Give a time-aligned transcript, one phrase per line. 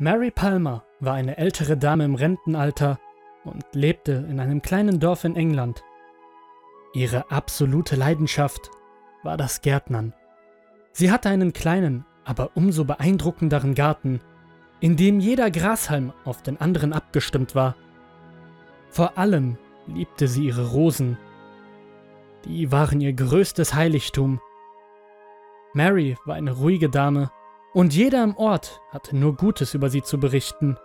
[0.00, 3.00] Mary Palmer war eine ältere Dame im Rentenalter
[3.42, 5.82] und lebte in einem kleinen Dorf in England.
[6.94, 8.70] Ihre absolute Leidenschaft
[9.24, 10.14] war das Gärtnern.
[10.92, 14.20] Sie hatte einen kleinen, aber umso beeindruckenderen Garten,
[14.78, 17.74] in dem jeder Grashalm auf den anderen abgestimmt war.
[18.90, 19.58] Vor allem
[19.88, 21.18] liebte sie ihre Rosen.
[22.44, 24.40] Die waren ihr größtes Heiligtum.
[25.72, 27.32] Mary war eine ruhige Dame
[27.74, 30.76] und jeder im Ort hatte nur Gutes über sie zu berichten.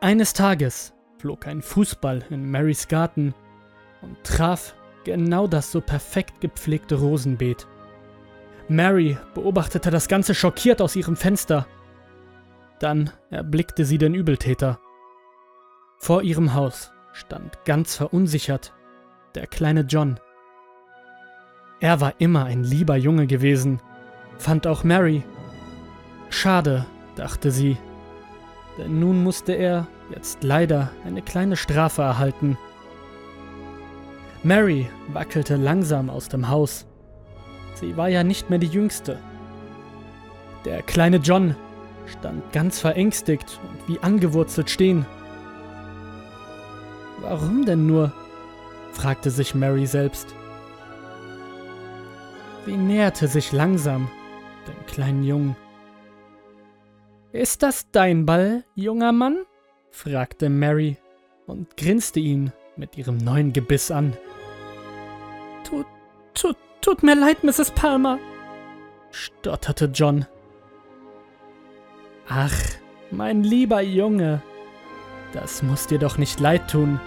[0.00, 3.34] Eines Tages flog ein Fußball in Marys Garten
[4.02, 4.74] und traf
[5.04, 7.66] genau das so perfekt gepflegte Rosenbeet.
[8.68, 11.66] Mary beobachtete das Ganze schockiert aus ihrem Fenster.
[12.78, 14.78] Dann erblickte sie den Übeltäter.
[15.98, 18.72] Vor ihrem Haus stand ganz verunsichert
[19.34, 20.18] der kleine John.
[21.80, 23.80] Er war immer ein lieber Junge gewesen,
[24.36, 25.24] fand auch Mary.
[26.28, 27.78] Schade, dachte sie,
[28.78, 32.58] denn nun musste er jetzt leider eine kleine Strafe erhalten.
[34.42, 36.86] Mary wackelte langsam aus dem Haus.
[37.74, 39.18] Sie war ja nicht mehr die Jüngste.
[40.66, 41.56] Der kleine John
[42.06, 45.06] stand ganz verängstigt und wie angewurzelt stehen.
[47.22, 48.12] Warum denn nur?
[48.92, 50.34] fragte sich Mary selbst.
[52.66, 54.08] Sie näherte sich langsam
[54.66, 55.56] dem kleinen Jungen.
[57.32, 59.38] Ist das dein Ball, junger Mann?
[59.90, 60.96] fragte Mary
[61.46, 64.16] und grinste ihn mit ihrem neuen Gebiss an.
[65.64, 65.86] Tut,
[66.34, 67.70] tut, tut mir leid, Mrs.
[67.72, 68.18] Palmer,
[69.10, 70.26] stotterte John.
[72.28, 72.54] Ach,
[73.10, 74.42] mein lieber Junge,
[75.32, 77.00] das muss dir doch nicht leid tun.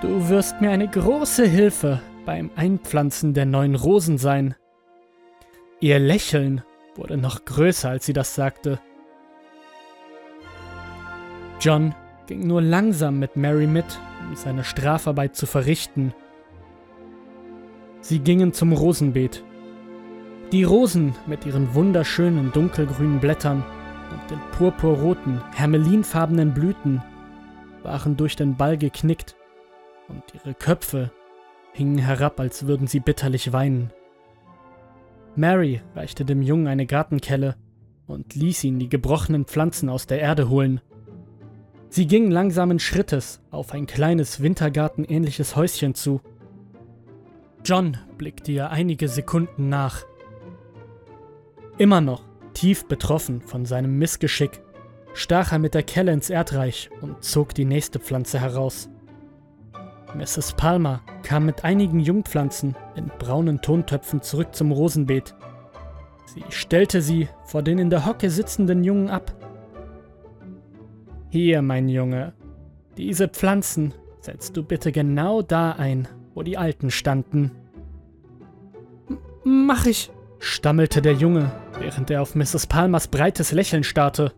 [0.00, 4.54] Du wirst mir eine große Hilfe beim Einpflanzen der neuen Rosen sein.
[5.80, 6.62] Ihr Lächeln
[6.94, 8.78] wurde noch größer, als sie das sagte.
[11.60, 11.94] John
[12.26, 16.14] ging nur langsam mit Mary mit, um seine Strafarbeit zu verrichten.
[18.00, 19.42] Sie gingen zum Rosenbeet.
[20.52, 23.64] Die Rosen mit ihren wunderschönen dunkelgrünen Blättern
[24.10, 27.02] und den purpurroten, hermelinfarbenen Blüten
[27.82, 29.36] waren durch den Ball geknickt
[30.08, 31.10] und ihre Köpfe
[31.72, 33.90] hingen herab, als würden sie bitterlich weinen.
[35.36, 37.56] Mary reichte dem Jungen eine Gartenkelle
[38.06, 40.80] und ließ ihn die gebrochenen Pflanzen aus der Erde holen.
[41.88, 46.20] Sie ging langsamen Schrittes auf ein kleines Wintergartenähnliches Häuschen zu.
[47.64, 50.04] John blickte ihr einige Sekunden nach.
[51.78, 54.60] Immer noch tief betroffen von seinem Missgeschick,
[55.12, 58.88] stach er mit der Kelle ins Erdreich und zog die nächste Pflanze heraus.
[60.14, 60.52] Mrs.
[60.52, 65.34] Palmer kam mit einigen Jungpflanzen in braunen Tontöpfen zurück zum Rosenbeet.
[66.26, 69.34] Sie stellte sie vor den in der Hocke sitzenden Jungen ab.
[71.30, 72.34] Hier, mein Junge,
[72.96, 77.50] diese Pflanzen setzt du bitte genau da ein, wo die alten standen.
[79.44, 82.66] M mach ich, stammelte der Junge, während er auf Mrs.
[82.66, 84.32] Palmers breites Lächeln starrte.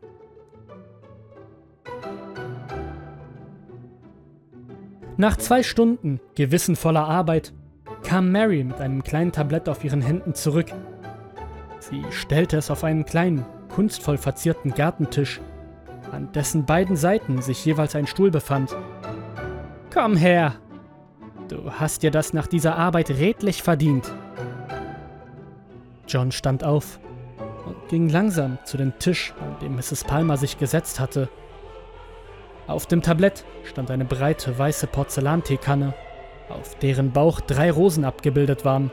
[5.18, 7.54] Nach zwei Stunden gewissenvoller Arbeit
[8.02, 10.66] kam Mary mit einem kleinen Tablett auf ihren Händen zurück.
[11.80, 15.40] Sie stellte es auf einen kleinen, kunstvoll verzierten Gartentisch,
[16.12, 18.76] an dessen beiden Seiten sich jeweils ein Stuhl befand.
[19.92, 20.56] Komm her!
[21.48, 24.12] Du hast dir das nach dieser Arbeit redlich verdient.
[26.06, 27.00] John stand auf
[27.64, 30.04] und ging langsam zu dem Tisch, an dem Mrs.
[30.04, 31.30] Palmer sich gesetzt hatte.
[32.66, 35.94] Auf dem Tablett stand eine breite weiße Porzellanteekanne,
[36.48, 38.90] auf deren Bauch drei Rosen abgebildet waren.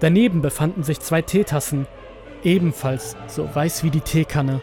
[0.00, 1.86] Daneben befanden sich zwei Teetassen,
[2.42, 4.60] ebenfalls so weiß wie die Teekanne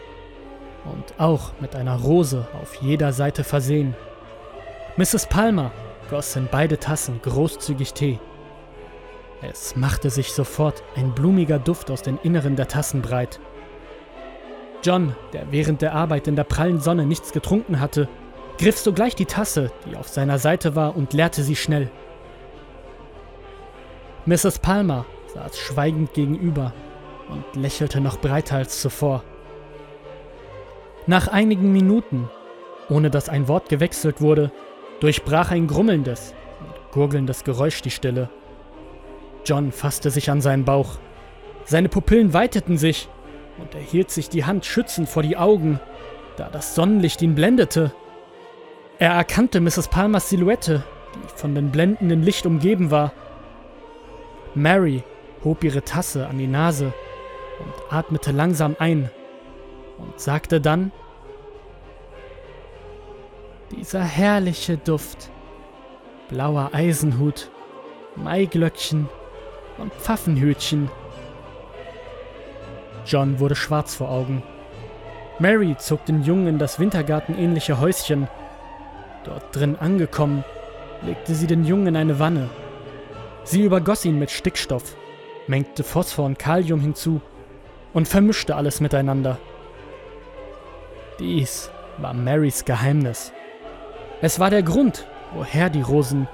[0.84, 3.96] und auch mit einer Rose auf jeder Seite versehen.
[4.96, 5.26] Mrs.
[5.26, 5.72] Palmer
[6.08, 8.20] goss in beide Tassen großzügig Tee.
[9.42, 13.40] Es machte sich sofort ein blumiger Duft aus den Inneren der Tassen breit.
[14.84, 18.06] John, der während der Arbeit in der prallen Sonne nichts getrunken hatte,
[18.58, 21.90] griff sogleich die Tasse, die auf seiner Seite war, und leerte sie schnell.
[24.26, 24.58] Mrs.
[24.58, 26.74] Palmer saß schweigend gegenüber
[27.30, 29.24] und lächelte noch breiter als zuvor.
[31.06, 32.28] Nach einigen Minuten,
[32.90, 34.52] ohne dass ein Wort gewechselt wurde,
[35.00, 38.28] durchbrach ein grummelndes und gurgelndes Geräusch die Stille.
[39.46, 40.98] John fasste sich an seinen Bauch.
[41.64, 43.08] Seine Pupillen weiteten sich
[43.58, 45.80] und er hielt sich die Hand schützend vor die Augen,
[46.36, 47.92] da das Sonnenlicht ihn blendete.
[48.98, 49.88] Er erkannte Mrs.
[49.88, 50.84] Palmers Silhouette,
[51.14, 53.12] die von dem blendenden Licht umgeben war.
[54.54, 55.02] Mary
[55.42, 56.92] hob ihre Tasse an die Nase
[57.60, 59.10] und atmete langsam ein
[59.98, 60.92] und sagte dann,
[63.70, 65.30] dieser herrliche Duft,
[66.28, 67.50] blauer Eisenhut,
[68.16, 69.08] Maiglöckchen
[69.78, 70.90] und Pfaffenhütchen.
[73.06, 74.42] John wurde schwarz vor Augen.
[75.38, 78.28] Mary zog den Jungen in das wintergartenähnliche Häuschen.
[79.24, 80.44] Dort drin angekommen,
[81.02, 82.48] legte sie den Jungen in eine Wanne.
[83.44, 84.96] Sie übergoss ihn mit Stickstoff,
[85.46, 87.20] mengte Phosphor und Kalium hinzu
[87.92, 89.38] und vermischte alles miteinander.
[91.18, 93.32] Dies war Marys Geheimnis.
[94.20, 96.28] Es war der Grund, woher die Rosen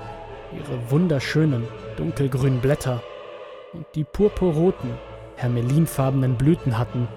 [0.52, 1.66] ihre wunderschönen
[1.96, 3.02] dunkelgrünen Blätter
[3.73, 4.90] und die purpurroten,
[5.40, 7.08] hermelinfarbenen Blüten hatten,